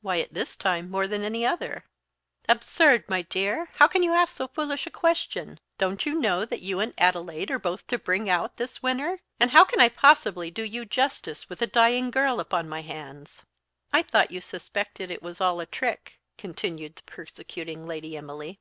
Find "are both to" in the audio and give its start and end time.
7.50-7.98